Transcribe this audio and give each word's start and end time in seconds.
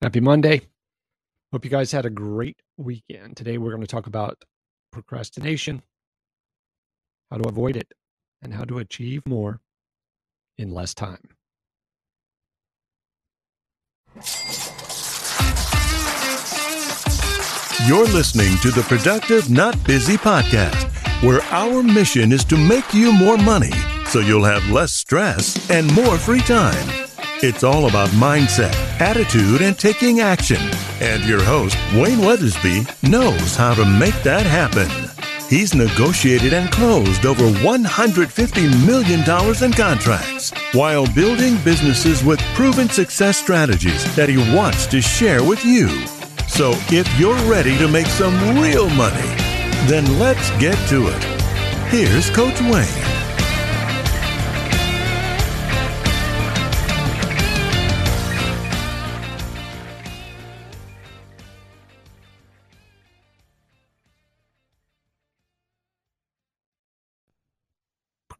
Happy 0.00 0.20
Monday. 0.20 0.60
Hope 1.50 1.64
you 1.64 1.70
guys 1.72 1.90
had 1.90 2.06
a 2.06 2.10
great 2.10 2.62
weekend. 2.76 3.36
Today 3.36 3.58
we're 3.58 3.70
going 3.70 3.80
to 3.80 3.86
talk 3.88 4.06
about 4.06 4.44
procrastination, 4.92 5.82
how 7.32 7.38
to 7.38 7.48
avoid 7.48 7.76
it, 7.76 7.92
and 8.40 8.54
how 8.54 8.62
to 8.62 8.78
achieve 8.78 9.26
more 9.26 9.60
in 10.56 10.70
less 10.70 10.94
time. 10.94 11.30
You're 17.86 18.06
listening 18.06 18.56
to 18.58 18.70
the 18.70 18.84
Productive 18.86 19.50
Not 19.50 19.82
Busy 19.84 20.16
podcast, 20.16 20.92
where 21.24 21.42
our 21.50 21.82
mission 21.82 22.30
is 22.30 22.44
to 22.44 22.56
make 22.56 22.94
you 22.94 23.12
more 23.12 23.36
money 23.36 23.72
so 24.06 24.20
you'll 24.20 24.44
have 24.44 24.64
less 24.70 24.92
stress 24.92 25.68
and 25.70 25.92
more 25.92 26.18
free 26.18 26.40
time. 26.40 27.07
It's 27.40 27.62
all 27.62 27.88
about 27.88 28.08
mindset, 28.08 28.74
attitude, 29.00 29.62
and 29.62 29.78
taking 29.78 30.18
action. 30.18 30.58
And 31.00 31.24
your 31.24 31.40
host, 31.40 31.76
Wayne 31.94 32.18
Weathersby, 32.18 33.08
knows 33.08 33.54
how 33.54 33.74
to 33.74 33.84
make 33.84 34.20
that 34.24 34.44
happen. 34.44 34.90
He's 35.48 35.72
negotiated 35.72 36.52
and 36.52 36.68
closed 36.72 37.24
over 37.24 37.44
$150 37.44 38.84
million 38.84 39.20
in 39.64 39.72
contracts 39.72 40.50
while 40.72 41.06
building 41.14 41.56
businesses 41.62 42.24
with 42.24 42.40
proven 42.56 42.88
success 42.88 43.36
strategies 43.38 44.16
that 44.16 44.28
he 44.28 44.38
wants 44.52 44.88
to 44.88 45.00
share 45.00 45.44
with 45.44 45.64
you. 45.64 45.88
So 46.48 46.72
if 46.90 47.08
you're 47.20 47.38
ready 47.48 47.78
to 47.78 47.86
make 47.86 48.06
some 48.06 48.34
real 48.60 48.90
money, 48.90 49.28
then 49.86 50.18
let's 50.18 50.50
get 50.58 50.76
to 50.88 51.06
it. 51.06 51.22
Here's 51.88 52.30
Coach 52.30 52.60
Wayne. 52.62 53.17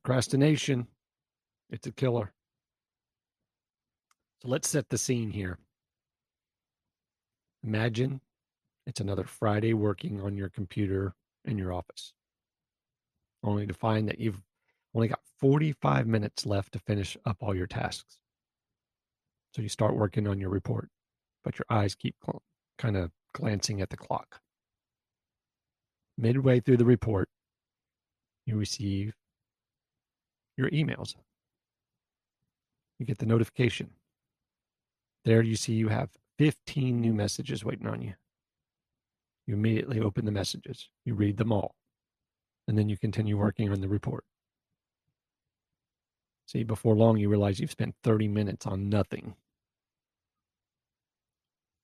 Procrastination, 0.08 0.86
it's 1.68 1.86
a 1.86 1.92
killer. 1.92 2.32
So 4.40 4.48
let's 4.48 4.66
set 4.66 4.88
the 4.88 4.96
scene 4.96 5.30
here. 5.30 5.58
Imagine 7.62 8.22
it's 8.86 9.00
another 9.00 9.24
Friday 9.24 9.74
working 9.74 10.22
on 10.22 10.34
your 10.34 10.48
computer 10.48 11.12
in 11.44 11.58
your 11.58 11.74
office, 11.74 12.14
only 13.44 13.66
to 13.66 13.74
find 13.74 14.08
that 14.08 14.18
you've 14.18 14.40
only 14.94 15.08
got 15.08 15.20
45 15.40 16.06
minutes 16.06 16.46
left 16.46 16.72
to 16.72 16.78
finish 16.78 17.14
up 17.26 17.36
all 17.42 17.54
your 17.54 17.66
tasks. 17.66 18.16
So 19.54 19.60
you 19.60 19.68
start 19.68 19.94
working 19.94 20.26
on 20.26 20.40
your 20.40 20.48
report, 20.48 20.88
but 21.44 21.58
your 21.58 21.66
eyes 21.68 21.94
keep 21.94 22.16
kind 22.78 22.96
of 22.96 23.10
glancing 23.34 23.82
at 23.82 23.90
the 23.90 23.98
clock. 23.98 24.40
Midway 26.16 26.60
through 26.60 26.78
the 26.78 26.86
report, 26.86 27.28
you 28.46 28.56
receive 28.56 29.12
your 30.58 30.68
emails. 30.70 31.14
You 32.98 33.06
get 33.06 33.18
the 33.18 33.26
notification. 33.26 33.90
There 35.24 35.40
you 35.40 35.56
see 35.56 35.72
you 35.74 35.88
have 35.88 36.10
15 36.38 37.00
new 37.00 37.14
messages 37.14 37.64
waiting 37.64 37.86
on 37.86 38.02
you. 38.02 38.14
You 39.46 39.54
immediately 39.54 40.00
open 40.00 40.24
the 40.24 40.32
messages, 40.32 40.90
you 41.04 41.14
read 41.14 41.38
them 41.38 41.52
all, 41.52 41.74
and 42.66 42.76
then 42.76 42.88
you 42.88 42.98
continue 42.98 43.38
working 43.38 43.70
on 43.70 43.80
the 43.80 43.88
report. 43.88 44.24
See, 46.46 46.64
before 46.64 46.94
long, 46.94 47.18
you 47.18 47.28
realize 47.28 47.60
you've 47.60 47.70
spent 47.70 47.94
30 48.04 48.28
minutes 48.28 48.66
on 48.66 48.88
nothing. 48.88 49.34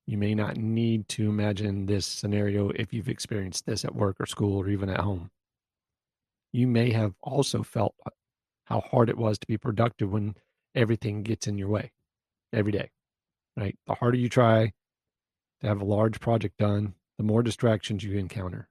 You 0.06 0.19
may 0.19 0.34
not 0.34 0.56
need 0.56 1.09
to 1.11 1.28
imagine 1.28 1.86
this 1.86 2.05
scenario 2.05 2.70
if 2.70 2.92
you've 2.92 3.09
experienced 3.09 3.66
this 3.66 3.84
at 3.84 3.94
work 3.94 4.16
or 4.20 4.27
school 4.27 4.59
or 4.59 4.69
even 4.69 4.91
at 4.91 5.00
home. 5.00 5.31
You 6.53 6.66
may 6.66 6.91
have 6.93 7.15
also 7.22 7.62
felt 7.62 7.94
how 8.66 8.80
hard 8.80 9.08
it 9.08 9.19
was 9.19 9.38
to 9.38 9.47
be 9.47 9.58
productive 9.58 10.10
when 10.10 10.34
everything 10.75 11.22
gets 11.22 11.47
in 11.47 11.58
your 11.58 11.69
way 11.69 11.92
every 12.52 12.72
day, 12.72 12.91
right? 13.56 13.76
The 13.86 13.94
harder 13.94 14.19
you 14.19 14.28
try 14.28 14.72
to 15.60 15.66
have 15.66 15.80
a 15.80 15.84
large 15.84 16.20
project 16.20 16.58
done, 16.58 16.94
the 17.19 17.25
more 17.25 17.42
distractions 17.42 18.02
you 18.02 18.19
encounter, 18.19 18.69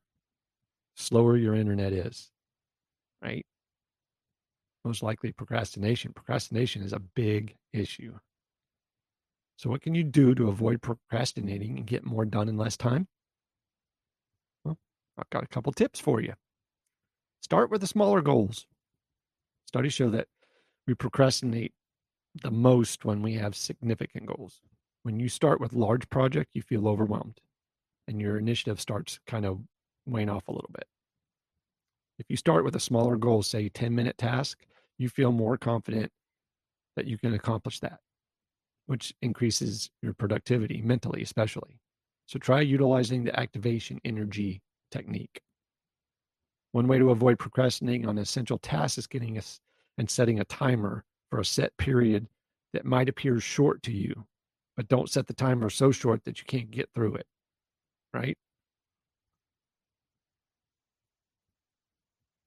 slower 0.95 1.37
your 1.37 1.55
internet 1.55 1.93
is, 1.93 2.31
right? 3.21 3.45
Most 4.83 5.01
likely 5.01 5.31
procrastination. 5.31 6.11
Procrastination 6.13 6.81
is 6.81 6.91
a 6.91 6.99
big 6.99 7.55
issue. 7.71 8.19
So, 9.57 9.69
what 9.69 9.81
can 9.81 9.95
you 9.95 10.03
do 10.03 10.35
to 10.35 10.49
avoid 10.49 10.81
procrastinating 10.81 11.77
and 11.77 11.87
get 11.87 12.03
more 12.03 12.25
done 12.25 12.49
in 12.49 12.57
less 12.57 12.75
time? 12.75 13.07
Well, 14.65 14.77
I've 15.17 15.29
got 15.29 15.43
a 15.43 15.47
couple 15.47 15.71
tips 15.71 15.99
for 15.99 16.19
you. 16.19 16.33
Start 17.41 17.69
with 17.69 17.81
the 17.81 17.87
smaller 17.87 18.21
goals. 18.21 18.65
Studies 19.73 19.93
show 19.93 20.11
that 20.11 20.27
we 20.85 20.93
procrastinate 20.93 21.73
the 22.43 22.51
most 22.51 23.05
when 23.05 23.23
we 23.23 23.33
have 23.33 23.55
significant 23.55 24.27
goals. 24.27 24.61
When 25.01 25.19
you 25.19 25.27
start 25.27 25.59
with 25.59 25.73
large 25.73 26.07
project, 26.11 26.51
you 26.53 26.61
feel 26.61 26.87
overwhelmed 26.87 27.41
and 28.07 28.21
your 28.21 28.37
initiative 28.37 28.79
starts 28.79 29.19
kind 29.25 29.47
of 29.47 29.61
wane 30.05 30.29
off 30.29 30.47
a 30.47 30.51
little 30.51 30.69
bit. 30.71 30.85
If 32.19 32.27
you 32.29 32.37
start 32.37 32.63
with 32.63 32.75
a 32.75 32.79
smaller 32.79 33.15
goal, 33.17 33.41
say 33.41 33.67
10 33.67 33.95
minute 33.95 34.15
task, 34.19 34.59
you 34.99 35.09
feel 35.09 35.31
more 35.31 35.57
confident 35.57 36.11
that 36.95 37.07
you 37.07 37.17
can 37.17 37.33
accomplish 37.33 37.79
that, 37.79 37.97
which 38.85 39.11
increases 39.23 39.89
your 40.03 40.13
productivity 40.13 40.83
mentally, 40.83 41.23
especially. 41.23 41.79
So 42.27 42.37
try 42.37 42.61
utilizing 42.61 43.23
the 43.23 43.39
activation 43.39 43.99
energy 44.05 44.61
technique. 44.91 45.41
One 46.73 46.87
way 46.87 46.97
to 46.97 47.11
avoid 47.11 47.37
procrastinating 47.37 48.07
on 48.07 48.17
essential 48.17 48.57
tasks 48.57 48.97
is 48.97 49.07
getting 49.07 49.37
us 49.37 49.61
and 49.99 50.09
setting 50.09 50.39
a 50.39 50.45
timer 50.45 51.05
for 51.29 51.39
a 51.39 51.45
set 51.45 51.77
period 51.77 52.27
that 52.73 52.83
might 52.83 53.07
appear 53.07 53.39
short 53.39 53.83
to 53.83 53.91
you, 53.91 54.25
but 54.75 54.87
don't 54.87 55.09
set 55.09 55.27
the 55.27 55.35
timer 55.35 55.69
so 55.69 55.91
short 55.91 56.23
that 56.25 56.39
you 56.39 56.45
can't 56.45 56.71
get 56.71 56.89
through 56.95 57.13
it. 57.13 57.27
Right? 58.11 58.35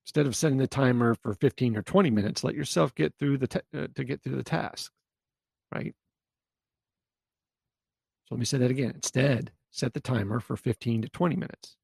Instead 0.06 0.26
of 0.26 0.34
setting 0.34 0.58
the 0.58 0.66
timer 0.66 1.14
for 1.14 1.32
15 1.32 1.76
or 1.76 1.82
20 1.82 2.10
minutes, 2.10 2.42
let 2.42 2.56
yourself 2.56 2.92
get 2.96 3.14
through 3.20 3.38
the 3.38 3.62
uh, 3.72 3.86
to 3.94 4.02
get 4.02 4.24
through 4.24 4.36
the 4.36 4.42
task. 4.42 4.90
Right? 5.72 5.94
So 8.24 8.34
let 8.34 8.40
me 8.40 8.44
say 8.44 8.58
that 8.58 8.72
again. 8.72 8.90
Instead, 8.96 9.52
set 9.70 9.94
the 9.94 10.00
timer 10.00 10.40
for 10.40 10.56
15 10.56 11.02
to 11.02 11.08
20 11.08 11.36
minutes 11.36 11.76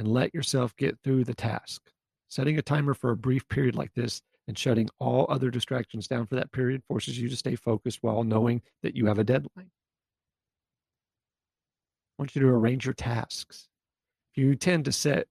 and 0.00 0.08
let 0.08 0.32
yourself 0.32 0.74
get 0.76 0.98
through 1.04 1.22
the 1.24 1.34
task. 1.34 1.82
Setting 2.30 2.56
a 2.58 2.62
timer 2.62 2.94
for 2.94 3.10
a 3.10 3.16
brief 3.16 3.46
period 3.50 3.74
like 3.74 3.92
this 3.94 4.22
and 4.48 4.56
shutting 4.56 4.88
all 4.98 5.26
other 5.28 5.50
distractions 5.50 6.08
down 6.08 6.26
for 6.26 6.36
that 6.36 6.50
period 6.52 6.82
forces 6.88 7.20
you 7.20 7.28
to 7.28 7.36
stay 7.36 7.54
focused 7.54 7.98
while 8.00 8.24
knowing 8.24 8.62
that 8.82 8.96
you 8.96 9.04
have 9.04 9.18
a 9.18 9.24
deadline. 9.24 9.70
I 12.18 12.18
want 12.18 12.34
you 12.34 12.40
to 12.40 12.48
arrange 12.48 12.86
your 12.86 12.94
tasks. 12.94 13.68
If 14.32 14.42
you 14.42 14.54
tend 14.56 14.86
to 14.86 14.92
set 14.92 15.26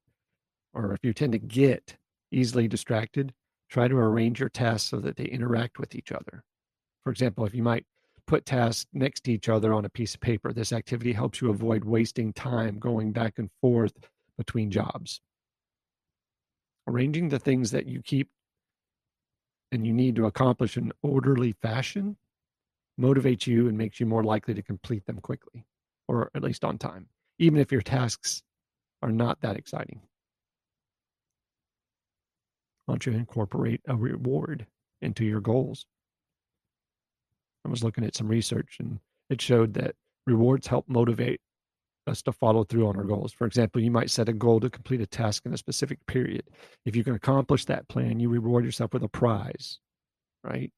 or 0.75 0.93
if 0.93 0.99
you 1.01 1.13
tend 1.13 1.31
to 1.31 1.39
get 1.39 1.97
easily 2.31 2.67
distracted, 2.67 3.33
try 3.71 3.87
to 3.87 3.97
arrange 3.97 4.39
your 4.39 4.49
tasks 4.49 4.87
so 4.87 4.99
that 4.99 5.15
they 5.15 5.25
interact 5.25 5.79
with 5.79 5.95
each 5.95 6.11
other. 6.11 6.43
For 7.03 7.09
example, 7.09 7.43
if 7.43 7.55
you 7.55 7.63
might 7.63 7.87
put 8.27 8.45
tasks 8.45 8.85
next 8.93 9.23
to 9.23 9.31
each 9.31 9.49
other 9.49 9.73
on 9.73 9.85
a 9.85 9.89
piece 9.89 10.13
of 10.13 10.21
paper, 10.21 10.53
this 10.53 10.73
activity 10.73 11.11
helps 11.11 11.41
you 11.41 11.49
avoid 11.49 11.85
wasting 11.85 12.33
time 12.33 12.77
going 12.77 13.11
back 13.11 13.39
and 13.39 13.49
forth 13.61 13.93
between 14.39 14.71
jobs. 14.71 15.21
Arranging 16.87 17.29
the 17.29 17.37
things 17.37 17.69
that 17.69 17.85
you 17.85 18.01
keep 18.01 18.29
and 19.71 19.85
you 19.85 19.93
need 19.93 20.15
to 20.15 20.25
accomplish 20.25 20.77
in 20.77 20.91
orderly 21.03 21.51
fashion 21.51 22.17
motivates 22.99 23.45
you 23.45 23.67
and 23.67 23.77
makes 23.77 23.99
you 23.99 24.05
more 24.07 24.23
likely 24.23 24.55
to 24.55 24.63
complete 24.63 25.05
them 25.05 25.19
quickly 25.19 25.65
or 26.07 26.31
at 26.33 26.41
least 26.41 26.63
on 26.63 26.77
time, 26.77 27.07
even 27.37 27.59
if 27.59 27.71
your 27.71 27.81
tasks 27.81 28.41
are 29.03 29.11
not 29.11 29.39
that 29.41 29.57
exciting. 29.57 30.01
Why 32.85 32.93
don't 32.93 33.05
you 33.05 33.11
incorporate 33.11 33.81
a 33.87 33.95
reward 33.95 34.65
into 35.01 35.25
your 35.25 35.41
goals? 35.41 35.85
I 37.65 37.69
was 37.69 37.83
looking 37.83 38.05
at 38.05 38.15
some 38.15 38.29
research 38.29 38.77
and 38.79 38.99
it 39.29 39.41
showed 39.41 39.73
that 39.75 39.95
rewards 40.25 40.65
help 40.65 40.85
motivate 40.87 41.41
us 42.09 42.21
to 42.23 42.31
follow 42.31 42.63
through 42.63 42.87
on 42.87 42.97
our 42.97 43.03
goals. 43.03 43.31
For 43.31 43.47
example, 43.47 43.81
you 43.81 43.91
might 43.91 44.09
set 44.09 44.29
a 44.29 44.33
goal 44.33 44.59
to 44.59 44.69
complete 44.69 45.01
a 45.01 45.07
task 45.07 45.45
in 45.45 45.53
a 45.53 45.57
specific 45.57 46.05
period. 46.07 46.43
If 46.85 46.95
you 46.95 47.03
can 47.03 47.15
accomplish 47.15 47.65
that 47.65 47.87
plan, 47.87 48.19
you 48.19 48.29
reward 48.29 48.65
yourself 48.65 48.93
with 48.93 49.03
a 49.03 49.09
prize, 49.09 49.79
right? 50.43 50.71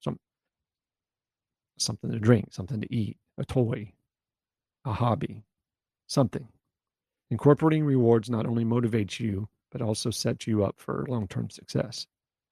Some 0.00 0.18
something 1.78 2.10
to 2.10 2.18
drink, 2.18 2.52
something 2.52 2.80
to 2.80 2.94
eat, 2.94 3.16
a 3.38 3.44
toy, 3.44 3.92
a 4.84 4.92
hobby, 4.92 5.44
something. 6.06 6.48
Incorporating 7.30 7.84
rewards 7.84 8.30
not 8.30 8.46
only 8.46 8.64
motivates 8.64 9.20
you, 9.20 9.48
but 9.70 9.82
also 9.82 10.10
sets 10.10 10.46
you 10.46 10.64
up 10.64 10.76
for 10.78 11.06
long-term 11.08 11.50
success. 11.50 12.06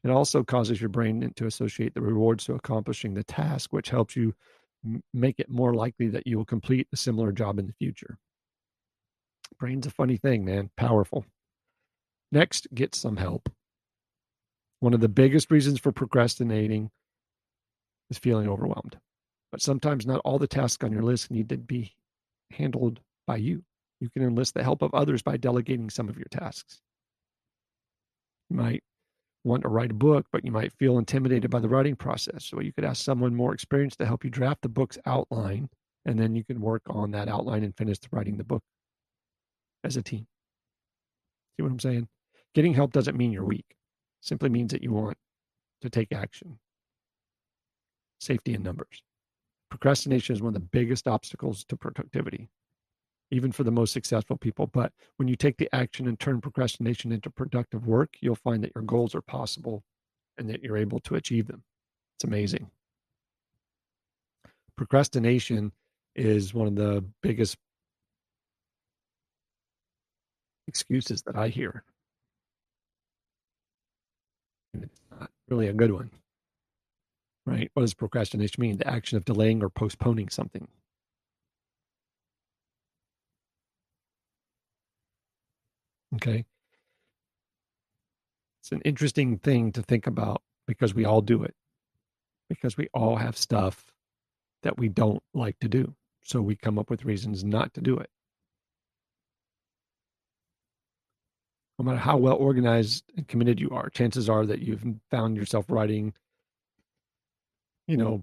It 0.05 0.11
also 0.11 0.45
causes 0.45 0.81
your 0.81 0.89
brain 0.89 1.33
to 1.35 1.47
associate 1.47 1.95
the 1.95 2.01
rewards 2.01 2.45
to 2.45 2.55
accomplishing 2.55 3.15
the 3.15 3.25
task, 3.25 3.73
which 3.73 3.91
helps 3.91 4.15
you 4.15 4.35
make 5.13 5.39
it 5.39 5.51
more 5.51 5.75
likely 5.75 6.09
that 6.09 6.27
you 6.27 6.37
will 6.37 6.45
complete 6.45 6.89
a 6.93 6.97
similar 6.97 7.33
job 7.33 7.59
in 7.59 7.67
the 7.67 7.73
future. 7.73 8.19
Brain's 9.59 9.87
a 9.87 9.91
funny 9.91 10.17
thing, 10.17 10.45
man. 10.45 10.71
Powerful. 10.77 11.25
Next, 12.31 12.69
get 12.75 12.95
some 12.95 13.17
help. 13.17 13.51
One 14.81 14.95
of 14.95 15.01
the 15.01 15.09
biggest 15.09 15.51
reasons 15.51 15.81
for 15.81 15.93
procrastinating 15.93 16.91
is 18.11 18.19
feeling 18.19 18.49
overwhelmed. 18.49 18.99
But 19.51 19.63
sometimes 19.63 20.07
not 20.07 20.21
all 20.25 20.39
the 20.39 20.47
tasks 20.47 20.85
on 20.85 20.93
your 20.93 21.03
list 21.03 21.31
need 21.31 21.49
to 21.49 21.57
be 21.57 21.95
handled 22.53 23.01
by 23.27 23.37
you. 23.37 23.65
You 24.01 24.11
can 24.11 24.23
enlist 24.23 24.55
the 24.55 24.63
help 24.63 24.83
of 24.83 24.95
others 24.95 25.23
by 25.23 25.37
delegating 25.37 25.91
some 25.91 26.09
of 26.09 26.17
your 26.17 26.29
tasks. 26.31 26.81
You 28.51 28.57
might 28.57 28.85
want 29.45 29.63
to 29.63 29.69
write 29.69 29.91
a 29.91 29.95
book, 29.95 30.27
but 30.33 30.45
you 30.45 30.51
might 30.51 30.73
feel 30.73 30.99
intimidated 30.99 31.51
by 31.51 31.59
the 31.59 31.67
mm-hmm. 31.67 31.75
writing 31.75 31.97
process. 31.97 32.45
So 32.45 32.61
you 32.61 32.73
could 32.73 32.85
ask 32.85 33.05
someone 33.05 33.35
more 33.35 33.55
experienced 33.55 33.99
to 33.99 34.07
help 34.07 34.25
you 34.25 34.31
draft 34.31 34.63
the 34.63 34.69
book's 34.69 34.99
outline, 35.07 35.69
and 36.05 36.19
then 36.19 36.35
you 36.35 36.45
can 36.45 36.61
work 36.61 36.83
on 36.87 37.11
that 37.13 37.29
outline 37.29 37.65
and 37.65 37.77
finish 37.77 37.99
the 37.99 38.09
writing 38.11 38.37
the 38.37 38.45
book 38.45 38.63
as 39.85 39.97
a 39.97 40.03
team. 40.03 40.27
See 41.57 41.63
what 41.63 41.73
I'm 41.73 41.81
saying? 41.81 42.09
Getting 42.55 42.75
help 42.75 42.93
doesn't 42.93 43.17
mean 43.17 43.33
you're 43.33 43.45
weak. 43.45 43.67
It 43.69 43.77
simply 44.21 44.49
means 44.49 44.73
that 44.73 44.83
you 44.83 44.93
want 44.93 45.17
to 45.83 45.91
take 45.91 46.13
action. 46.13 46.59
Safety 48.21 48.55
in 48.55 48.63
numbers. 48.63 49.03
Procrastination 49.71 50.35
is 50.35 50.43
one 50.43 50.49
of 50.49 50.55
the 50.55 50.61
biggest 50.61 51.07
obstacles 51.07 51.65
to 51.65 51.77
productivity 51.77 52.49
even 53.31 53.53
for 53.53 53.65
the 53.65 53.71
most 53.71 53.93
successful 53.93 54.37
people. 54.37 54.67
But 54.67 54.93
when 55.17 55.29
you 55.29 55.37
take 55.37 55.59
the 55.59 55.69
action 55.75 56.09
and 56.09 56.19
turn 56.19 56.41
procrastination 56.41 57.13
into 57.13 57.31
productive 57.31 57.87
work, 57.87 58.17
you'll 58.21 58.35
find 58.35 58.63
that 58.65 58.73
your 58.75 58.85
goals 58.85 59.15
are 59.15 59.23
possible 59.23 59.85
and 60.39 60.49
that 60.49 60.63
you're 60.63 60.77
able 60.77 61.01
to 61.01 61.17
achieve 61.17 61.47
them. 61.47 61.63
It's 62.17 62.25
amazing. 62.25 62.71
Procrastination 64.77 65.73
is 66.15 66.55
one 66.55 66.69
of 66.69 66.77
the 66.77 67.05
biggest 67.23 67.57
excuses 70.67 71.23
that 71.23 71.37
I 71.37 71.49
hear. 71.49 71.83
And 74.75 74.85
it's 74.85 75.01
not 75.11 75.31
really 75.49 75.69
a 75.69 75.73
good 75.73 75.93
one. 75.93 76.11
Right? 77.47 77.71
What 77.75 77.83
does 77.83 77.95
procrastination 77.95 78.61
mean? 78.61 78.77
The 78.77 78.87
action 78.87 79.17
of 79.17 79.25
delaying 79.25 79.63
or 79.63 79.71
postponing 79.71 80.29
something. 80.29 80.69
Okay. 86.19 86.45
It's 88.61 88.73
an 88.73 88.81
interesting 88.85 89.39
thing 89.39 89.71
to 89.73 89.83
think 89.83 90.09
about 90.09 90.43
because 90.67 90.93
we 90.93 91.05
all 91.05 91.21
do 91.21 91.45
it, 91.45 91.55
because 92.49 92.77
we 92.77 92.89
all 92.93 93.15
have 93.17 93.37
stuff 93.37 93.85
that 94.65 94.77
we 94.77 94.89
don't 94.89 95.23
like 95.33 95.59
to 95.61 95.69
do. 95.69 95.95
So 96.25 96.43
we 96.43 96.57
come 96.57 96.77
up 96.77 96.91
with 96.91 97.05
reasons 97.05 97.45
not 97.45 97.73
to 97.75 97.81
do 97.81 97.97
it. 97.99 98.11
No 101.79 101.85
matter 101.85 101.99
how 101.99 102.17
well 102.17 102.35
organized 102.35 103.05
and 103.17 103.29
committed 103.29 103.61
you 103.61 103.71
are, 103.71 103.89
chances 103.89 104.29
are 104.29 104.45
that 104.45 104.59
you've 104.59 104.85
found 105.13 105.37
yourself 105.37 105.67
writing, 105.69 106.13
you 107.87 107.97
know, 107.97 108.23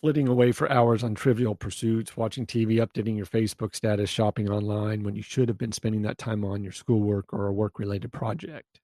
flitting 0.00 0.28
away 0.28 0.52
for 0.52 0.70
hours 0.70 1.02
on 1.02 1.14
trivial 1.14 1.54
pursuits, 1.54 2.16
watching 2.16 2.46
TV, 2.46 2.76
updating 2.76 3.16
your 3.16 3.26
Facebook 3.26 3.74
status, 3.74 4.10
shopping 4.10 4.48
online 4.50 5.02
when 5.02 5.14
you 5.14 5.22
should 5.22 5.48
have 5.48 5.58
been 5.58 5.72
spending 5.72 6.02
that 6.02 6.18
time 6.18 6.44
on 6.44 6.62
your 6.62 6.72
schoolwork 6.72 7.32
or 7.32 7.46
a 7.46 7.52
work 7.52 7.78
related 7.78 8.12
project. 8.12 8.80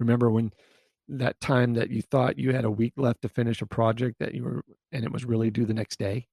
Remember 0.00 0.30
when 0.30 0.52
that 1.08 1.40
time 1.40 1.74
that 1.74 1.90
you 1.90 2.02
thought 2.02 2.38
you 2.38 2.52
had 2.52 2.64
a 2.64 2.70
week 2.70 2.92
left 2.96 3.22
to 3.22 3.28
finish 3.28 3.62
a 3.62 3.66
project 3.66 4.16
that 4.20 4.34
you 4.34 4.44
were 4.44 4.62
and 4.92 5.04
it 5.04 5.12
was 5.12 5.24
really 5.24 5.50
due 5.50 5.64
the 5.64 5.74
next 5.74 5.98
day? 5.98 6.26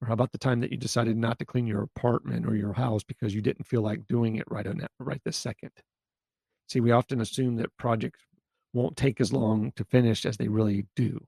Or 0.00 0.08
how 0.08 0.14
about 0.14 0.32
the 0.32 0.38
time 0.38 0.60
that 0.60 0.70
you 0.70 0.78
decided 0.78 1.16
not 1.16 1.38
to 1.38 1.44
clean 1.44 1.66
your 1.66 1.82
apartment 1.82 2.46
or 2.46 2.54
your 2.54 2.72
house 2.72 3.02
because 3.02 3.34
you 3.34 3.42
didn't 3.42 3.66
feel 3.66 3.82
like 3.82 4.06
doing 4.06 4.36
it 4.36 4.46
right 4.50 4.66
on 4.66 4.78
that, 4.78 4.90
right 4.98 5.20
this 5.24 5.36
second? 5.36 5.72
See, 6.68 6.80
we 6.80 6.92
often 6.92 7.20
assume 7.20 7.56
that 7.56 7.76
projects 7.76 8.20
won't 8.72 8.96
take 8.96 9.20
as 9.20 9.32
long 9.32 9.72
to 9.76 9.84
finish 9.84 10.24
as 10.24 10.36
they 10.36 10.48
really 10.48 10.86
do 10.94 11.20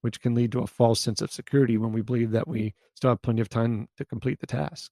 which 0.00 0.20
can 0.20 0.34
lead 0.34 0.52
to 0.52 0.60
a 0.60 0.66
false 0.66 1.00
sense 1.00 1.20
of 1.20 1.32
security 1.32 1.76
when 1.76 1.92
we 1.92 2.02
believe 2.02 2.30
that 2.30 2.48
we 2.48 2.74
still 2.94 3.10
have 3.10 3.22
plenty 3.22 3.40
of 3.40 3.48
time 3.48 3.88
to 3.96 4.04
complete 4.04 4.40
the 4.40 4.46
task. 4.46 4.90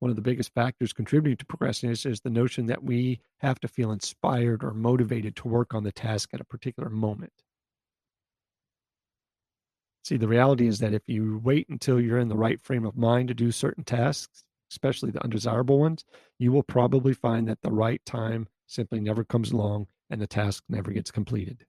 One 0.00 0.10
of 0.10 0.16
the 0.16 0.22
biggest 0.22 0.52
factors 0.52 0.92
contributing 0.92 1.38
to 1.38 1.46
procrastination 1.46 2.12
is 2.12 2.20
the 2.20 2.30
notion 2.30 2.66
that 2.66 2.84
we 2.84 3.20
have 3.38 3.58
to 3.60 3.68
feel 3.68 3.90
inspired 3.90 4.62
or 4.62 4.74
motivated 4.74 5.34
to 5.36 5.48
work 5.48 5.72
on 5.72 5.84
the 5.84 5.92
task 5.92 6.30
at 6.34 6.40
a 6.40 6.44
particular 6.44 6.90
moment. 6.90 7.32
See, 10.04 10.18
the 10.18 10.28
reality 10.28 10.66
is 10.66 10.80
that 10.80 10.92
if 10.92 11.02
you 11.06 11.40
wait 11.42 11.68
until 11.70 11.98
you're 11.98 12.18
in 12.18 12.28
the 12.28 12.36
right 12.36 12.60
frame 12.60 12.84
of 12.84 12.98
mind 12.98 13.28
to 13.28 13.34
do 13.34 13.50
certain 13.50 13.84
tasks, 13.84 14.44
especially 14.70 15.10
the 15.10 15.24
undesirable 15.24 15.78
ones, 15.78 16.04
you 16.38 16.52
will 16.52 16.62
probably 16.62 17.14
find 17.14 17.48
that 17.48 17.62
the 17.62 17.72
right 17.72 18.04
time 18.04 18.48
simply 18.66 19.00
never 19.00 19.24
comes 19.24 19.52
along 19.52 19.86
and 20.10 20.20
the 20.20 20.26
task 20.26 20.64
never 20.68 20.90
gets 20.90 21.10
completed. 21.10 21.64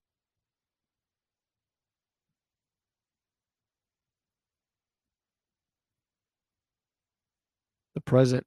The 7.95 8.01
present 8.01 8.45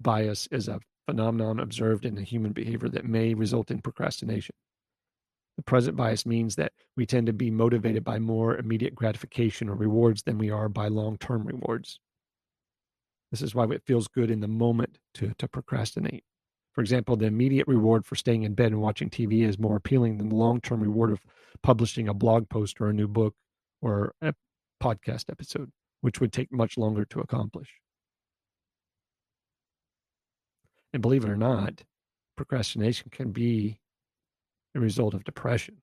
bias 0.00 0.46
is 0.52 0.68
a 0.68 0.80
phenomenon 1.06 1.58
observed 1.60 2.04
in 2.04 2.14
the 2.14 2.22
human 2.22 2.52
behavior 2.52 2.90
that 2.90 3.06
may 3.06 3.34
result 3.34 3.70
in 3.70 3.80
procrastination. 3.80 4.54
The 5.56 5.62
present 5.62 5.96
bias 5.96 6.26
means 6.26 6.56
that 6.56 6.72
we 6.96 7.06
tend 7.06 7.26
to 7.26 7.32
be 7.32 7.50
motivated 7.50 8.04
by 8.04 8.18
more 8.18 8.56
immediate 8.56 8.94
gratification 8.94 9.68
or 9.68 9.74
rewards 9.74 10.22
than 10.22 10.38
we 10.38 10.50
are 10.50 10.68
by 10.68 10.88
long 10.88 11.16
term 11.18 11.46
rewards. 11.46 11.98
This 13.30 13.42
is 13.42 13.54
why 13.54 13.64
it 13.70 13.82
feels 13.86 14.08
good 14.08 14.30
in 14.30 14.40
the 14.40 14.48
moment 14.48 14.98
to, 15.14 15.32
to 15.38 15.48
procrastinate. 15.48 16.24
For 16.74 16.82
example, 16.82 17.16
the 17.16 17.26
immediate 17.26 17.68
reward 17.68 18.04
for 18.04 18.14
staying 18.14 18.42
in 18.42 18.54
bed 18.54 18.72
and 18.72 18.80
watching 18.80 19.08
TV 19.08 19.46
is 19.46 19.58
more 19.58 19.76
appealing 19.76 20.18
than 20.18 20.28
the 20.28 20.34
long 20.34 20.60
term 20.60 20.82
reward 20.82 21.10
of 21.10 21.20
publishing 21.62 22.08
a 22.08 22.14
blog 22.14 22.48
post 22.50 22.80
or 22.80 22.88
a 22.88 22.94
new 22.94 23.08
book 23.08 23.34
or 23.80 24.14
a 24.20 24.34
podcast 24.82 25.30
episode, 25.30 25.70
which 26.02 26.20
would 26.20 26.32
take 26.32 26.52
much 26.52 26.76
longer 26.76 27.06
to 27.06 27.20
accomplish. 27.20 27.68
And 30.92 31.02
believe 31.02 31.24
it 31.24 31.30
or 31.30 31.36
not, 31.36 31.84
procrastination 32.36 33.10
can 33.10 33.32
be 33.32 33.78
a 34.74 34.80
result 34.80 35.14
of 35.14 35.24
depression. 35.24 35.82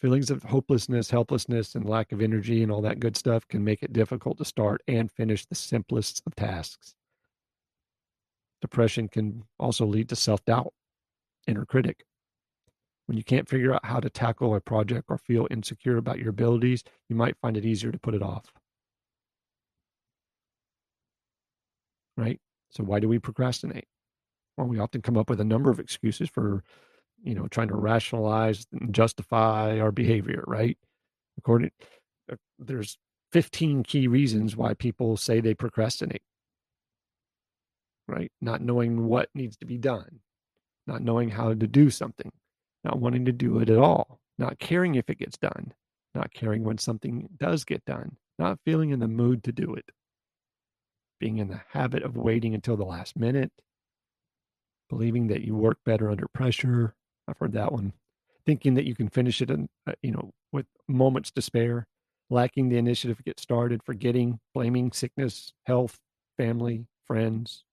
Feelings 0.00 0.30
of 0.30 0.42
hopelessness, 0.42 1.10
helplessness, 1.10 1.74
and 1.74 1.88
lack 1.88 2.12
of 2.12 2.20
energy 2.20 2.62
and 2.62 2.70
all 2.70 2.82
that 2.82 3.00
good 3.00 3.16
stuff 3.16 3.48
can 3.48 3.64
make 3.64 3.82
it 3.82 3.92
difficult 3.92 4.36
to 4.38 4.44
start 4.44 4.82
and 4.86 5.10
finish 5.10 5.46
the 5.46 5.54
simplest 5.54 6.22
of 6.26 6.34
tasks. 6.34 6.94
Depression 8.60 9.08
can 9.08 9.44
also 9.58 9.86
lead 9.86 10.08
to 10.10 10.16
self 10.16 10.44
doubt, 10.44 10.74
inner 11.46 11.64
critic. 11.64 12.04
When 13.06 13.16
you 13.16 13.24
can't 13.24 13.48
figure 13.48 13.72
out 13.72 13.84
how 13.86 14.00
to 14.00 14.10
tackle 14.10 14.54
a 14.54 14.60
project 14.60 15.06
or 15.08 15.16
feel 15.18 15.46
insecure 15.50 15.96
about 15.96 16.18
your 16.18 16.30
abilities, 16.30 16.82
you 17.08 17.16
might 17.16 17.38
find 17.40 17.56
it 17.56 17.64
easier 17.64 17.92
to 17.92 17.98
put 17.98 18.14
it 18.14 18.22
off. 18.22 18.52
Right? 22.16 22.40
So 22.76 22.84
why 22.84 23.00
do 23.00 23.08
we 23.08 23.18
procrastinate? 23.18 23.86
Well, 24.56 24.66
we 24.66 24.78
often 24.78 25.00
come 25.00 25.16
up 25.16 25.30
with 25.30 25.40
a 25.40 25.44
number 25.44 25.70
of 25.70 25.80
excuses 25.80 26.28
for, 26.28 26.62
you 27.22 27.34
know, 27.34 27.48
trying 27.48 27.68
to 27.68 27.76
rationalize 27.76 28.66
and 28.72 28.94
justify 28.94 29.80
our 29.80 29.90
behavior, 29.90 30.44
right? 30.46 30.76
According 31.38 31.70
uh, 32.30 32.36
there's 32.58 32.98
15 33.32 33.82
key 33.82 34.08
reasons 34.08 34.56
why 34.56 34.74
people 34.74 35.16
say 35.16 35.40
they 35.40 35.54
procrastinate. 35.54 36.22
Right? 38.08 38.30
Not 38.40 38.60
knowing 38.60 39.06
what 39.06 39.30
needs 39.34 39.56
to 39.58 39.66
be 39.66 39.78
done, 39.78 40.20
not 40.86 41.02
knowing 41.02 41.30
how 41.30 41.54
to 41.54 41.66
do 41.66 41.90
something, 41.90 42.30
not 42.84 43.00
wanting 43.00 43.24
to 43.24 43.32
do 43.32 43.58
it 43.58 43.70
at 43.70 43.78
all, 43.78 44.20
not 44.38 44.58
caring 44.58 44.94
if 44.94 45.08
it 45.10 45.18
gets 45.18 45.38
done, 45.38 45.72
not 46.14 46.32
caring 46.32 46.62
when 46.62 46.78
something 46.78 47.28
does 47.38 47.64
get 47.64 47.84
done, 47.84 48.16
not 48.38 48.60
feeling 48.64 48.90
in 48.90 49.00
the 49.00 49.08
mood 49.08 49.42
to 49.44 49.52
do 49.52 49.74
it 49.74 49.86
being 51.18 51.38
in 51.38 51.48
the 51.48 51.62
habit 51.70 52.02
of 52.02 52.16
waiting 52.16 52.54
until 52.54 52.76
the 52.76 52.84
last 52.84 53.16
minute, 53.16 53.52
believing 54.88 55.28
that 55.28 55.42
you 55.42 55.54
work 55.54 55.78
better 55.84 56.10
under 56.10 56.28
pressure. 56.28 56.94
I've 57.28 57.38
heard 57.38 57.52
that 57.52 57.72
one. 57.72 57.92
Thinking 58.44 58.74
that 58.74 58.86
you 58.86 58.94
can 58.94 59.08
finish 59.08 59.42
it, 59.42 59.50
in, 59.50 59.68
uh, 59.86 59.92
you 60.02 60.12
know, 60.12 60.32
with 60.52 60.66
moments 60.86 61.32
to 61.32 61.42
spare, 61.42 61.86
lacking 62.30 62.68
the 62.68 62.78
initiative 62.78 63.16
to 63.16 63.22
get 63.24 63.40
started, 63.40 63.82
forgetting, 63.84 64.38
blaming 64.54 64.92
sickness, 64.92 65.52
health, 65.64 65.98
family, 66.36 66.86
friends, 67.06 67.64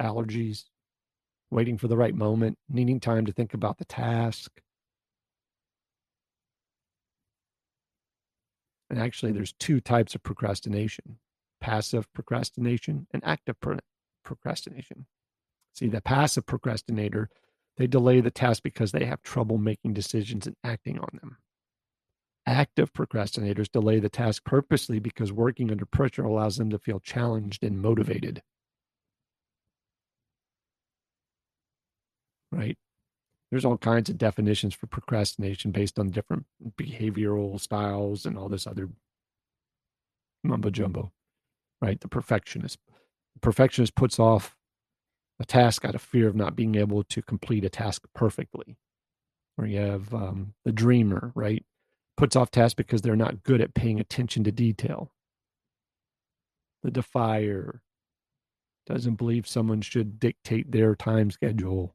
allergies, 0.00 0.64
waiting 1.50 1.78
for 1.78 1.88
the 1.88 1.96
right 1.96 2.14
moment, 2.14 2.58
needing 2.68 2.98
time 2.98 3.26
to 3.26 3.32
think 3.32 3.54
about 3.54 3.78
the 3.78 3.84
task. 3.84 4.50
And 8.90 9.00
actually, 9.00 9.32
there's 9.32 9.52
two 9.52 9.80
types 9.80 10.14
of 10.14 10.22
procrastination 10.22 11.18
passive 11.66 12.06
procrastination 12.12 13.08
and 13.12 13.20
active 13.24 13.58
pro- 13.58 13.80
procrastination. 14.24 15.06
See, 15.74 15.88
the 15.88 16.00
passive 16.00 16.46
procrastinator, 16.46 17.28
they 17.76 17.88
delay 17.88 18.20
the 18.20 18.30
task 18.30 18.62
because 18.62 18.92
they 18.92 19.04
have 19.04 19.20
trouble 19.22 19.58
making 19.58 19.94
decisions 19.94 20.46
and 20.46 20.54
acting 20.62 21.00
on 21.00 21.08
them. 21.20 21.38
Active 22.46 22.92
procrastinators 22.92 23.68
delay 23.68 23.98
the 23.98 24.08
task 24.08 24.44
purposely 24.44 25.00
because 25.00 25.32
working 25.32 25.72
under 25.72 25.84
pressure 25.84 26.22
allows 26.22 26.56
them 26.56 26.70
to 26.70 26.78
feel 26.78 27.00
challenged 27.00 27.64
and 27.64 27.82
motivated. 27.82 28.42
Right? 32.52 32.78
There's 33.50 33.64
all 33.64 33.76
kinds 33.76 34.08
of 34.08 34.18
definitions 34.18 34.72
for 34.72 34.86
procrastination 34.86 35.72
based 35.72 35.98
on 35.98 36.10
different 36.10 36.46
behavioral 36.78 37.60
styles 37.60 38.24
and 38.24 38.38
all 38.38 38.48
this 38.48 38.68
other 38.68 38.88
mumbo 40.44 40.70
jumbo. 40.70 41.10
Right? 41.80 42.00
The 42.00 42.08
perfectionist. 42.08 42.78
The 43.34 43.40
perfectionist 43.40 43.94
puts 43.94 44.18
off 44.18 44.56
a 45.38 45.44
task 45.44 45.84
out 45.84 45.94
of 45.94 46.00
fear 46.00 46.28
of 46.28 46.34
not 46.34 46.56
being 46.56 46.74
able 46.76 47.04
to 47.04 47.22
complete 47.22 47.64
a 47.64 47.68
task 47.68 48.02
perfectly. 48.14 48.78
Or 49.58 49.66
you 49.66 49.78
have 49.78 50.12
um, 50.14 50.54
the 50.64 50.72
dreamer, 50.72 51.32
right? 51.34 51.64
puts 52.16 52.34
off 52.34 52.50
tasks 52.50 52.74
because 52.74 53.02
they're 53.02 53.16
not 53.16 53.42
good 53.42 53.60
at 53.60 53.74
paying 53.74 54.00
attention 54.00 54.44
to 54.44 54.52
detail. 54.52 55.12
The 56.82 56.90
defier 56.90 57.82
doesn't 58.86 59.16
believe 59.16 59.46
someone 59.46 59.80
should 59.80 60.18
dictate 60.18 60.70
their 60.70 60.94
time 60.94 61.30
schedule, 61.30 61.94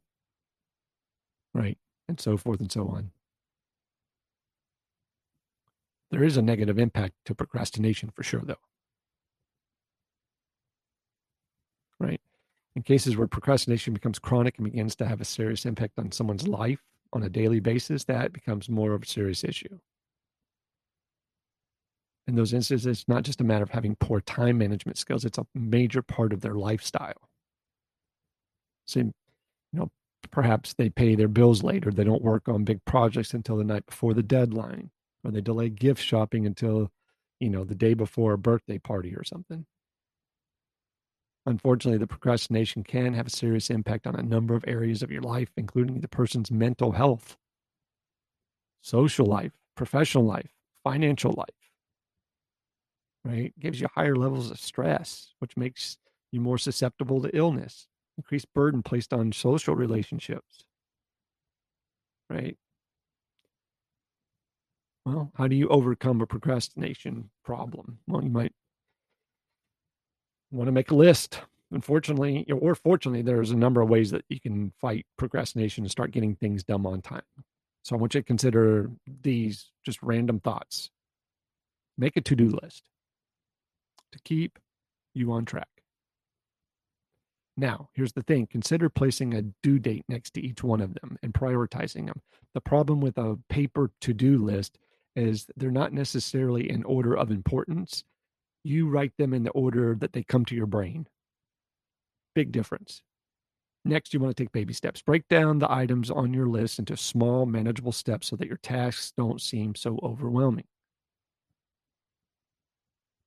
right? 1.54 1.78
And 2.08 2.20
so 2.20 2.38
forth 2.38 2.60
and 2.60 2.72
so 2.72 2.88
on. 2.90 3.12
There 6.12 6.24
is 6.24 6.36
a 6.36 6.42
negative 6.42 6.78
impact 6.78 7.14
to 7.26 7.36
procrastination 7.36 8.12
for 8.14 8.24
sure, 8.24 8.42
though. 8.44 8.56
Right? 12.02 12.22
In 12.76 12.84
cases 12.84 13.18
where 13.18 13.28
procrastination 13.28 13.94
becomes 13.94 14.20
chronic 14.20 14.58
and 14.58 14.66
begins 14.66 14.96
to 14.98 15.06
have 15.06 15.22
a 15.22 15.26
serious 15.26 15.66
impact 15.66 15.94
on 15.98 16.12
someone's 16.12 16.48
life 16.48 16.82
on 17.14 17.24
a 17.24 17.30
daily 17.30 17.60
basis, 17.60 18.06
that 18.06 18.34
becomes 18.34 18.70
more 18.70 18.94
of 18.94 19.04
a 19.04 19.06
serious 19.06 19.44
issue 19.44 19.78
in 22.28 22.36
those 22.36 22.54
instances, 22.54 22.86
it's 22.86 23.08
not 23.08 23.24
just 23.24 23.42
a 23.42 23.44
matter 23.44 23.64
of 23.64 23.70
having 23.70 23.96
poor 23.96 24.22
time 24.22 24.58
management 24.58 24.98
skills, 24.98 25.26
it's 25.26 25.38
a 25.38 25.46
major 25.54 26.02
part 26.02 26.34
of 26.34 26.42
their 26.42 26.54
lifestyle. 26.54 27.30
So, 28.86 29.00
you 29.00 29.14
know, 29.74 29.92
perhaps 30.32 30.74
they 30.74 30.90
pay 30.90 31.16
their 31.16 31.28
bills 31.28 31.64
late 31.64 31.86
or 31.86 31.92
they 31.92 32.04
don't 32.04 32.22
work 32.22 32.48
on 32.48 32.64
big 32.64 32.84
projects 32.86 33.34
until 33.34 33.58
the 33.58 33.64
night 33.64 33.86
before 33.86 34.14
the 34.14 34.24
deadline 34.24 34.92
or 35.24 35.32
they 35.32 35.42
delay 35.42 35.70
gift 35.70 36.02
shopping 36.02 36.46
until, 36.46 36.92
you 37.40 37.50
know, 37.50 37.64
the 37.64 37.76
day 37.76 37.94
before 37.94 38.34
a 38.34 38.38
birthday 38.38 38.78
party 38.78 39.16
or 39.16 39.24
something. 39.24 39.66
Unfortunately, 41.46 41.98
the 41.98 42.08
procrastination 42.08 42.84
can 42.84 43.14
have 43.14 43.28
a 43.28 43.32
serious 43.32 43.70
impact 43.70 44.08
on 44.08 44.16
a 44.16 44.24
number 44.24 44.56
of 44.56 44.64
areas 44.68 45.04
of 45.04 45.12
your 45.12 45.22
life, 45.22 45.50
including 45.58 46.02
the 46.02 46.08
person's 46.08 46.52
mental 46.52 46.94
health, 46.94 47.38
social 48.82 49.26
life, 49.26 49.54
professional 49.76 50.26
life, 50.26 50.52
financial 50.84 51.34
life 51.38 51.56
right? 53.24 53.54
Gives 53.60 53.80
you 53.80 53.88
higher 53.96 54.16
levels 54.16 54.52
of 54.52 54.60
stress, 54.60 55.34
which 55.40 55.58
makes 55.58 55.98
you 56.32 56.42
more 56.42 56.58
susceptible 56.58 57.22
to 57.22 57.36
illness, 57.36 57.88
increased 58.18 58.54
burden 58.54 58.84
placed 58.84 59.14
on 59.14 59.32
social 59.32 59.76
relationships, 59.76 60.66
right? 62.30 62.58
Well, 65.06 65.32
how 65.36 65.48
do 65.48 65.56
you 65.56 65.68
overcome 65.70 66.22
a 66.22 66.28
procrastination 66.28 67.30
problem? 67.44 68.00
Well, 68.08 68.24
you 68.24 68.30
might 68.32 68.54
want 70.52 70.68
to 70.68 70.72
make 70.72 70.92
a 70.92 70.96
list. 70.96 71.42
Unfortunately, 71.72 72.46
or 72.52 72.76
fortunately, 72.76 73.22
there's 73.22 73.52
a 73.52 73.56
number 73.56 73.82
of 73.82 73.90
ways 73.90 74.12
that 74.12 74.26
you 74.28 74.42
can 74.42 74.74
fight 74.82 75.06
procrastination 75.18 75.86
and 75.86 75.92
start 75.92 76.12
getting 76.12 76.36
things 76.36 76.64
done 76.64 76.86
on 76.86 77.02
time. 77.02 77.22
So 77.84 77.96
I 77.96 78.00
want 78.00 78.14
you 78.14 78.22
to 78.22 78.28
consider 78.28 78.92
these 79.24 79.72
just 79.86 80.02
random 80.04 80.40
thoughts. 80.42 80.90
Make 81.98 82.18
a 82.18 82.22
to 82.22 82.36
do 82.36 82.50
list 82.62 82.84
to 84.12 84.20
keep 84.20 84.60
you 85.14 85.32
on 85.32 85.46
track. 85.46 85.68
Now, 87.58 87.90
here's 87.94 88.14
the 88.14 88.24
thing 88.24 88.48
consider 88.48 88.90
placing 88.90 89.34
a 89.34 89.42
due 89.42 89.80
date 89.80 90.06
next 90.08 90.34
to 90.34 90.42
each 90.42 90.64
one 90.64 90.82
of 90.82 90.94
them 90.96 91.18
and 91.22 91.34
prioritizing 91.34 92.08
them. 92.08 92.22
The 92.54 92.62
problem 92.62 93.02
with 93.02 93.18
a 93.18 93.38
paper 93.50 93.92
to 94.02 94.14
do 94.14 94.38
list 94.38 94.78
is 95.16 95.48
they're 95.58 95.72
not 95.72 95.94
necessarily 95.94 96.70
in 96.70 96.84
order 96.84 97.16
of 97.16 97.32
importance. 97.32 98.04
You 98.64 98.88
write 98.88 99.14
them 99.18 99.34
in 99.34 99.44
the 99.44 99.52
order 99.52 99.96
that 99.96 100.14
they 100.14 100.24
come 100.24 100.46
to 100.46 100.56
your 100.56 100.68
brain. 100.68 101.08
Big 102.36 102.52
difference. 102.52 103.02
Next, 103.84 104.14
you 104.14 104.20
want 104.20 104.36
to 104.36 104.44
take 104.44 104.52
baby 104.52 104.74
steps. 104.74 105.02
Break 105.02 105.28
down 105.28 105.60
the 105.60 105.72
items 105.72 106.12
on 106.12 106.34
your 106.34 106.46
list 106.46 106.78
into 106.78 106.96
small, 106.96 107.48
manageable 107.48 107.92
steps 107.92 108.28
so 108.28 108.36
that 108.36 108.48
your 108.48 108.58
tasks 108.58 109.12
don't 109.18 109.42
seem 109.42 109.74
so 109.74 110.00
overwhelming. 110.04 110.66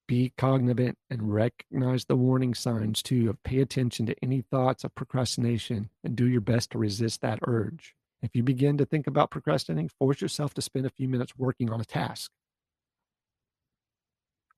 Be 0.06 0.32
cognizant 0.36 0.98
and 1.10 1.32
recognize 1.32 2.04
the 2.04 2.14
warning 2.14 2.54
signs 2.54 3.02
too 3.02 3.30
of 3.30 3.42
pay 3.42 3.60
attention 3.60 4.06
to 4.06 4.14
any 4.22 4.42
thoughts 4.42 4.84
of 4.84 4.94
procrastination 4.94 5.88
and 6.04 6.14
do 6.14 6.26
your 6.26 6.42
best 6.42 6.70
to 6.70 6.78
resist 6.78 7.22
that 7.22 7.40
urge. 7.46 7.96
If 8.22 8.36
you 8.36 8.42
begin 8.42 8.78
to 8.78 8.86
think 8.86 9.06
about 9.06 9.30
procrastinating, 9.30 9.88
force 9.88 10.20
yourself 10.20 10.54
to 10.54 10.62
spend 10.62 10.86
a 10.86 10.90
few 10.90 11.08
minutes 11.08 11.36
working 11.36 11.72
on 11.72 11.80
a 11.80 11.84
task. 11.84 12.30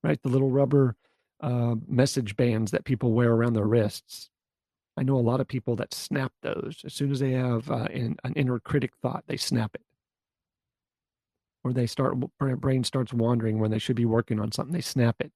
Right? 0.07 0.23
The 0.23 0.29
little 0.29 0.51
rubber 0.51 0.97
uh, 1.41 1.75
message 1.87 2.37
bands 2.37 2.71
that 2.71 2.85
people 2.85 3.13
wear 3.13 3.33
around 3.33 3.55
their 3.55 3.67
wrists. 3.67 4.31
I 4.97 5.03
know 5.03 5.17
a 5.17 5.19
lot 5.19 5.41
of 5.41 5.49
people 5.49 5.77
that 5.77 5.93
snap 5.93 6.33
those. 6.43 6.81
As 6.85 6.95
soon 6.95 7.11
as 7.11 7.21
they 7.21 7.33
have 7.33 7.71
uh, 7.71 7.89
an, 7.93 8.17
an 8.25 8.33
inner 8.35 8.59
critic 8.59 8.93
thought, 9.03 9.25
they 9.27 9.37
snap 9.37 9.73
it. 9.75 9.83
Or 11.65 11.73
they 11.73 11.87
start, 11.87 12.15
brain 12.39 12.85
starts 12.85 13.13
wandering 13.13 13.59
when 13.59 13.71
they 13.71 13.79
should 13.79 13.97
be 13.97 14.05
working 14.05 14.41
on 14.41 14.53
something, 14.53 14.73
they 14.73 14.81
snap 14.81 15.17
it 15.21 15.33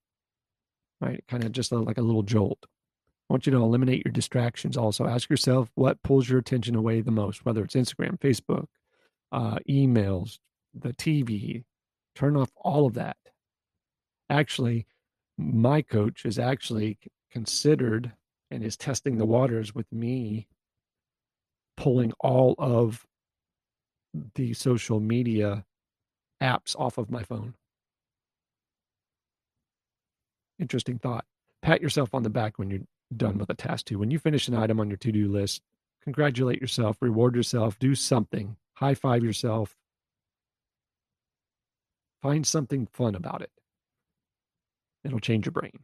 right? 1.01 1.25
Kind 1.29 1.45
of 1.45 1.53
just 1.53 1.73
a, 1.73 1.79
like 1.79 1.99
a 1.99 2.03
little 2.03 2.23
jolt. 2.23 2.59
I 2.63 3.33
want 3.33 3.47
you 3.47 3.53
to 3.53 3.59
eliminate 3.59 4.05
your 4.05 4.13
distractions 4.13 4.77
also. 4.77 5.07
Ask 5.07 5.31
yourself 5.31 5.71
what 5.75 6.03
pulls 6.03 6.29
your 6.29 6.39
attention 6.39 6.75
away 6.75 7.01
the 7.01 7.11
most, 7.11 7.45
whether 7.45 7.63
it's 7.63 7.75
Instagram, 7.75 8.19
Facebook, 8.19 8.67
uh, 9.33 9.59
emails, 9.69 10.39
the 10.75 10.93
TV. 10.93 11.65
Turn 12.15 12.37
off 12.37 12.51
all 12.57 12.87
of 12.87 12.95
that. 12.95 13.17
Actually, 14.31 14.87
my 15.37 15.83
coach 15.83 16.25
is 16.25 16.39
actually 16.39 16.99
considered 17.31 18.13
and 18.51 18.65
is 18.65 18.77
testing 18.77 19.19
the 19.19 19.27
waters 19.27 19.75
with 19.75 19.91
me 19.93 20.47
pulling 21.77 22.13
all 22.21 22.55
of 22.59 23.07
the 24.35 24.55
social 24.55 25.01
media 25.01 25.65
apps 26.43 26.77
off 26.79 26.99
of 26.99 27.11
my 27.11 27.23
phone. 27.23 27.55
Interesting 30.59 30.99
thought. 30.99 31.25
Pat 31.63 31.81
yourself 31.81 32.15
on 32.15 32.23
the 32.23 32.31
back 32.31 32.59
when 32.59 32.71
you're 32.71 32.81
done 33.17 33.39
with 33.39 33.51
a 33.51 33.55
task 33.55 33.87
too. 33.87 33.99
When 33.99 34.11
you 34.11 34.19
finish 34.19 34.47
an 34.47 34.55
item 34.55 34.79
on 34.79 34.89
your 34.89 34.97
to 34.99 35.13
do 35.13 35.29
list, 35.29 35.63
congratulate 36.05 36.61
yourself, 36.61 36.99
reward 37.01 37.35
yourself, 37.35 37.79
do 37.79 37.95
something, 37.95 38.57
high 38.75 38.95
five 38.95 39.25
yourself. 39.25 39.75
Find 42.23 42.47
something 42.47 42.87
fun 42.93 43.15
about 43.15 43.43
it. 43.43 43.51
It'll 45.05 45.21
change 45.21 45.47
your 45.47 45.53
brain. 45.53 45.79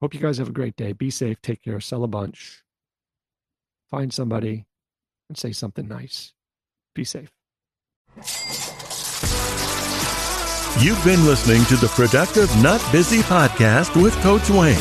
Hope 0.00 0.14
you 0.14 0.20
guys 0.20 0.38
have 0.38 0.48
a 0.48 0.52
great 0.52 0.76
day. 0.76 0.92
Be 0.92 1.10
safe. 1.10 1.40
Take 1.42 1.62
care. 1.62 1.80
Sell 1.80 2.04
a 2.04 2.08
bunch. 2.08 2.62
Find 3.90 4.12
somebody 4.12 4.66
and 5.28 5.36
say 5.36 5.52
something 5.52 5.88
nice. 5.88 6.32
Be 6.94 7.04
safe. 7.04 7.30
You've 10.80 11.04
been 11.04 11.26
listening 11.26 11.64
to 11.66 11.76
the 11.76 11.92
Productive 11.94 12.50
Not 12.62 12.80
Busy 12.90 13.20
podcast 13.20 14.00
with 14.00 14.14
Coach 14.22 14.48
Wayne. 14.48 14.78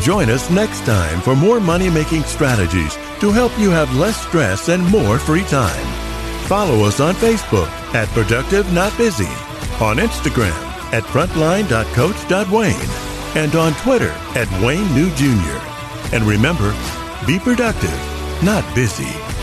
Join 0.00 0.30
us 0.30 0.50
next 0.50 0.84
time 0.84 1.20
for 1.20 1.34
more 1.34 1.60
money 1.60 1.90
making 1.90 2.22
strategies 2.22 2.94
to 3.20 3.32
help 3.32 3.56
you 3.58 3.70
have 3.70 3.94
less 3.96 4.20
stress 4.26 4.68
and 4.68 4.84
more 4.90 5.18
free 5.18 5.44
time. 5.44 5.84
Follow 6.46 6.84
us 6.84 7.00
on 7.00 7.14
Facebook 7.14 7.68
at 7.94 8.08
Productive 8.08 8.72
Not 8.72 8.96
Busy, 8.96 9.24
on 9.80 9.96
Instagram 9.96 10.73
at 10.94 11.02
frontline.coach.wayne, 11.02 13.36
and 13.36 13.56
on 13.56 13.72
Twitter 13.82 14.12
at 14.36 14.48
Wayne 14.62 14.94
New 14.94 15.10
Jr. 15.16 15.58
And 16.14 16.22
remember, 16.22 16.72
be 17.26 17.40
productive, 17.40 17.90
not 18.44 18.62
busy. 18.76 19.33